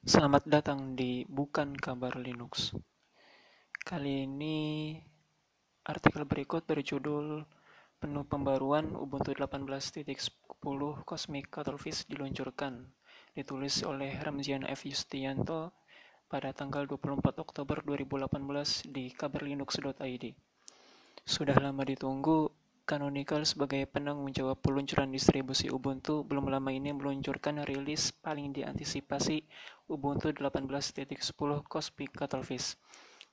Selamat 0.00 0.48
datang 0.48 0.96
di 0.96 1.28
Bukan 1.28 1.76
Kabar 1.76 2.16
Linux. 2.16 2.72
Kali 3.84 4.24
ini 4.24 4.96
artikel 5.84 6.24
berikut 6.24 6.64
berjudul 6.64 7.44
Penuh 8.00 8.24
Pembaruan 8.24 8.96
Ubuntu 8.96 9.36
18.10 9.36 10.00
Cosmic 11.04 11.52
Cuttlefish 11.52 12.08
diluncurkan. 12.08 12.88
Ditulis 13.36 13.84
oleh 13.84 14.16
Ramzian 14.24 14.64
F. 14.64 14.88
Yustianto 14.88 15.76
pada 16.32 16.56
tanggal 16.56 16.88
24 16.88 17.36
Oktober 17.36 17.84
2018 17.84 18.88
di 18.88 19.12
kabarlinux.id. 19.12 20.24
Sudah 21.28 21.60
lama 21.60 21.84
ditunggu, 21.84 22.48
Canonical 22.90 23.46
sebagai 23.46 23.86
penanggung 23.86 24.34
jawab 24.34 24.58
peluncuran 24.66 25.14
distribusi 25.14 25.70
Ubuntu 25.70 26.26
belum 26.26 26.50
lama 26.50 26.74
ini 26.74 26.90
meluncurkan 26.90 27.62
rilis 27.62 28.10
paling 28.10 28.50
diantisipasi 28.50 29.46
Ubuntu 29.86 30.34
18.10 30.34 31.06
Cosmic 31.70 32.10
Cuttlefish. 32.10 32.74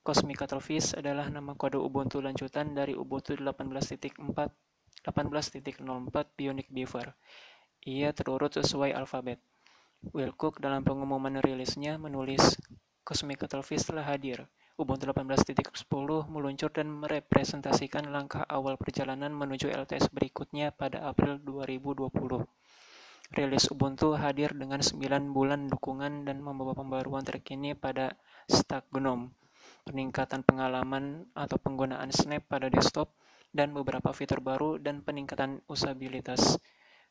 Cosmic 0.00 0.40
Cuttlefish 0.40 0.96
adalah 0.96 1.28
nama 1.28 1.52
kode 1.52 1.76
Ubuntu 1.76 2.24
lanjutan 2.24 2.72
dari 2.72 2.96
Ubuntu 2.96 3.36
18.4 3.36 4.16
18.04 4.16 5.84
Bionic 6.32 6.72
Beaver. 6.72 7.12
Ia 7.84 8.16
terurut 8.16 8.56
sesuai 8.56 8.96
alfabet. 8.96 9.36
Will 10.16 10.32
Cook 10.32 10.64
dalam 10.64 10.80
pengumuman 10.80 11.44
rilisnya 11.44 12.00
menulis, 12.00 12.56
Cosmic 13.04 13.44
Cuttlefish 13.44 13.84
telah 13.84 14.08
hadir. 14.08 14.48
Ubuntu 14.80 15.12
18.10 15.12 15.60
meluncur 16.52 16.68
dan 16.68 16.92
merepresentasikan 16.92 18.12
langkah 18.12 18.44
awal 18.44 18.76
perjalanan 18.76 19.32
menuju 19.32 19.72
LTS 19.72 20.12
berikutnya 20.12 20.68
pada 20.68 21.00
April 21.08 21.40
2020. 21.40 22.12
Rilis 23.32 23.72
Ubuntu 23.72 24.12
hadir 24.12 24.52
dengan 24.52 24.84
9 24.84 25.32
bulan 25.32 25.72
dukungan 25.72 26.28
dan 26.28 26.44
membawa 26.44 26.76
pembaruan 26.76 27.24
terkini 27.24 27.72
pada 27.72 28.20
stack 28.44 28.84
GNOME, 28.92 29.32
peningkatan 29.88 30.44
pengalaman 30.44 31.24
atau 31.32 31.56
penggunaan 31.56 32.12
Snap 32.12 32.44
pada 32.44 32.68
desktop, 32.68 33.16
dan 33.48 33.72
beberapa 33.72 34.12
fitur 34.12 34.44
baru 34.44 34.76
dan 34.76 35.00
peningkatan 35.00 35.64
usabilitas, 35.72 36.60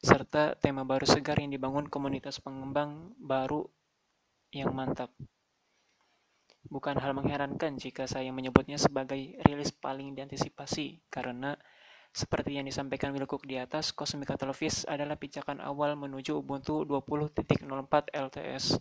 serta 0.06 0.54
tema 0.54 0.86
baru 0.86 1.10
segar 1.10 1.42
yang 1.42 1.50
dibangun 1.50 1.90
komunitas 1.90 2.38
pengembang 2.38 3.18
baru 3.18 3.66
yang 4.54 4.70
mantap. 4.70 5.10
Bukan 6.72 6.96
hal 7.04 7.12
mengherankan 7.12 7.76
jika 7.76 8.08
saya 8.08 8.32
menyebutnya 8.32 8.80
sebagai 8.80 9.36
rilis 9.44 9.76
paling 9.76 10.16
diantisipasi, 10.16 11.04
karena 11.12 11.60
seperti 12.16 12.56
yang 12.56 12.64
disampaikan 12.64 13.12
Wilcock 13.12 13.44
di 13.44 13.60
atas, 13.60 13.92
Cosmic 13.92 14.32
Cuttlefish 14.32 14.88
adalah 14.88 15.20
pijakan 15.20 15.60
awal 15.60 16.00
menuju 16.00 16.40
Ubuntu 16.40 16.88
20.04 16.88 17.68
LTS. 18.12 18.80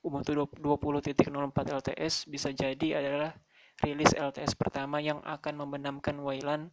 Ubuntu 0.00 0.32
20.04 0.32 1.76
LTS 1.76 2.24
bisa 2.24 2.48
jadi 2.56 3.04
adalah 3.04 3.36
rilis 3.84 4.16
LTS 4.16 4.56
pertama 4.56 5.00
yang 5.04 5.20
akan 5.20 5.60
membenamkan 5.60 6.16
Wayland, 6.20 6.72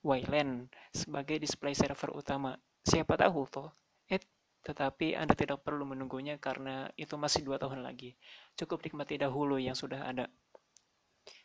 Wayland 0.00 0.72
sebagai 0.92 1.36
display 1.36 1.76
server 1.76 2.16
utama. 2.16 2.56
Siapa 2.84 3.16
tahu 3.20 3.44
toh, 3.48 3.68
eh 4.08 4.20
tetapi 4.62 5.14
Anda 5.14 5.32
tidak 5.32 5.62
perlu 5.62 5.86
menunggunya 5.86 6.36
karena 6.36 6.90
itu 6.98 7.14
masih 7.14 7.46
dua 7.46 7.56
tahun 7.56 7.82
lagi. 7.82 8.18
Cukup 8.58 8.82
nikmati 8.84 9.16
dahulu 9.16 9.56
yang 9.56 9.78
sudah 9.78 10.04
ada. 10.04 10.26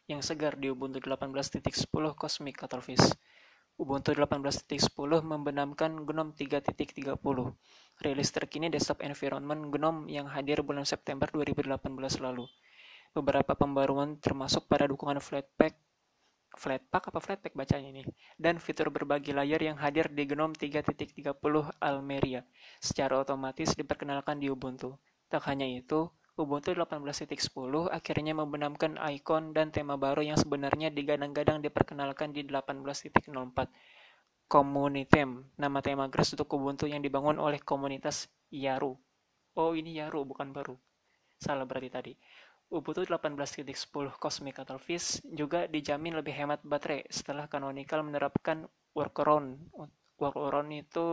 Yang 0.09 0.33
segar 0.33 0.59
di 0.59 0.67
Ubuntu 0.67 0.99
18.10 0.99 1.63
Cosmic 2.15 2.55
Cuttlefish. 2.59 3.15
Ubuntu 3.73 4.13
18.10 4.13 4.93
membenamkan 5.25 5.91
GNOME 6.05 6.37
3.30. 6.37 7.17
Rilis 8.03 8.29
terkini 8.29 8.67
desktop 8.69 9.01
environment 9.01 9.71
GNOME 9.73 10.11
yang 10.11 10.29
hadir 10.29 10.61
bulan 10.61 10.85
September 10.85 11.25
2018 11.31 11.79
lalu. 12.21 12.45
Beberapa 13.13 13.53
pembaruan 13.53 14.17
termasuk 14.17 14.65
pada 14.65 14.89
dukungan 14.89 15.21
Flatpak 15.21 15.77
Flatpak 16.53 17.09
apa 17.09 17.19
Flatpak 17.19 17.57
bacanya 17.57 17.89
ini, 17.89 18.05
dan 18.37 18.61
fitur 18.61 18.93
berbagi 18.93 19.33
layar 19.33 19.57
yang 19.59 19.77
hadir 19.81 20.09
di 20.13 20.29
GNOME 20.29 20.53
3.30 20.53 21.33
Almeria 21.81 22.45
secara 22.77 23.17
otomatis 23.19 23.73
diperkenalkan 23.73 24.37
di 24.37 24.53
Ubuntu. 24.53 24.97
Tak 25.33 25.49
hanya 25.49 25.65
itu, 25.65 26.13
Ubuntu 26.33 26.73
18.10 26.73 27.29
akhirnya 27.93 28.33
membenamkan 28.33 28.97
ikon 28.97 29.53
dan 29.53 29.69
tema 29.69 30.01
baru 30.01 30.25
yang 30.25 30.37
sebenarnya 30.37 30.89
digadang-gadang 30.89 31.61
diperkenalkan 31.61 32.33
di 32.33 32.41
18.04. 32.41 33.29
Communitem, 34.49 35.49
nama 35.57 35.79
tema 35.81 36.09
GRAS 36.09 36.33
untuk 36.33 36.49
Ubuntu 36.57 36.89
yang 36.89 37.05
dibangun 37.05 37.37
oleh 37.37 37.61
komunitas 37.61 38.33
Yaru. 38.49 38.97
Oh, 39.53 39.77
ini 39.77 39.97
Yaru, 40.01 40.25
bukan 40.25 40.49
baru. 40.49 40.73
Salah 41.37 41.69
berarti 41.69 41.89
tadi. 41.93 42.13
Ubuntu 42.71 43.03
18.10 43.03 43.65
Cosmic 44.17 44.55
Cuttlefish 44.55 45.19
juga 45.27 45.67
dijamin 45.67 46.19
lebih 46.19 46.33
hemat 46.33 46.63
baterai 46.63 47.05
setelah 47.11 47.45
Canonical 47.51 48.05
menerapkan 48.05 48.65
workaround. 48.93 49.59
Workaround 50.17 50.71
itu 50.71 51.07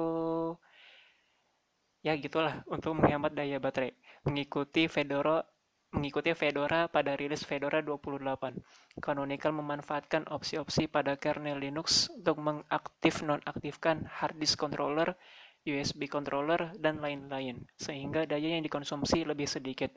ya 2.00 2.16
gitulah 2.16 2.64
untuk 2.70 2.96
menghemat 2.96 3.34
daya 3.34 3.60
baterai. 3.60 3.92
Mengikuti 4.24 4.88
Fedora 4.88 5.44
mengikuti 5.90 6.30
Fedora 6.38 6.86
pada 6.86 7.18
rilis 7.18 7.42
Fedora 7.42 7.82
28. 7.82 9.02
Canonical 9.02 9.52
memanfaatkan 9.58 10.22
opsi-opsi 10.30 10.86
pada 10.86 11.18
kernel 11.18 11.58
Linux 11.58 12.06
untuk 12.14 12.38
mengaktif 12.38 13.26
nonaktifkan 13.26 14.06
hard 14.06 14.38
disk 14.38 14.54
controller, 14.54 15.18
USB 15.66 16.06
controller, 16.06 16.70
dan 16.78 17.02
lain-lain, 17.02 17.66
sehingga 17.74 18.24
daya 18.24 18.54
yang 18.54 18.62
dikonsumsi 18.62 19.26
lebih 19.26 19.50
sedikit. 19.50 19.90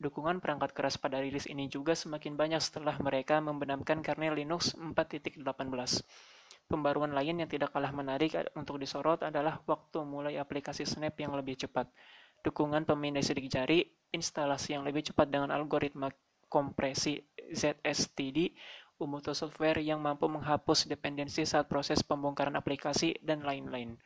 Dukungan 0.00 0.40
perangkat 0.40 0.72
keras 0.72 0.96
pada 0.96 1.20
rilis 1.20 1.44
ini 1.44 1.68
juga 1.68 1.92
semakin 1.92 2.32
banyak 2.32 2.64
setelah 2.64 2.96
mereka 3.04 3.36
membenamkan 3.44 4.00
kernel 4.00 4.32
Linux 4.32 4.72
4.18. 4.72 5.44
Pembaruan 6.72 7.12
lain 7.12 7.44
yang 7.44 7.50
tidak 7.50 7.76
kalah 7.76 7.92
menarik 7.92 8.32
untuk 8.56 8.80
disorot 8.80 9.20
adalah 9.20 9.60
waktu 9.68 10.00
mulai 10.08 10.40
aplikasi 10.40 10.88
Snap 10.88 11.12
yang 11.20 11.36
lebih 11.36 11.60
cepat. 11.60 11.92
Dukungan 12.40 12.88
pemindai 12.88 13.20
sidik 13.20 13.52
jari, 13.52 13.84
instalasi 14.08 14.72
yang 14.72 14.88
lebih 14.88 15.04
cepat 15.04 15.28
dengan 15.28 15.52
algoritma 15.52 16.08
kompresi 16.48 17.20
ZSTD, 17.52 18.56
Ubuntu 19.00 19.32
software 19.32 19.80
yang 19.80 20.00
mampu 20.00 20.28
menghapus 20.28 20.88
dependensi 20.88 21.44
saat 21.44 21.68
proses 21.68 22.00
pembongkaran 22.04 22.56
aplikasi, 22.56 23.16
dan 23.20 23.44
lain-lain. 23.44 23.96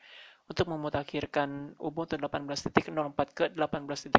Untuk 0.51 0.71
memutakhirkan 0.71 1.79
Ubuntu 1.79 2.19
18.04 2.19 2.91
ke 3.31 3.45
18.10, 3.55 4.11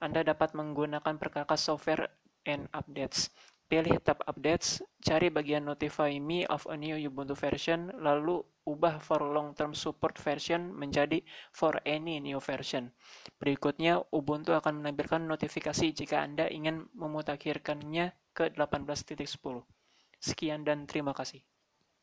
anda 0.00 0.24
dapat 0.24 0.56
menggunakan 0.56 1.20
perkakas 1.20 1.60
software 1.60 2.08
and 2.48 2.64
updates. 2.72 3.28
Pilih 3.70 4.02
tab 4.02 4.18
Updates, 4.26 4.82
cari 4.98 5.30
bagian 5.30 5.62
Notify 5.62 6.18
Me 6.18 6.42
of 6.50 6.66
a 6.66 6.74
new 6.74 6.98
Ubuntu 7.06 7.38
version, 7.38 7.86
lalu 8.02 8.42
ubah 8.66 8.98
for 8.98 9.22
long-term 9.22 9.78
support 9.78 10.18
version 10.18 10.74
menjadi 10.74 11.22
for 11.54 11.78
any 11.86 12.18
new 12.18 12.42
version. 12.42 12.90
Berikutnya, 13.38 14.02
Ubuntu 14.10 14.58
akan 14.58 14.82
menampilkan 14.82 15.22
notifikasi 15.22 15.94
jika 15.94 16.18
Anda 16.26 16.50
ingin 16.50 16.90
memutakhirkannya 16.98 18.10
ke 18.34 18.50
18.10. 18.58 19.38
Sekian 20.18 20.66
dan 20.66 20.90
terima 20.90 21.14
kasih. 21.14 21.38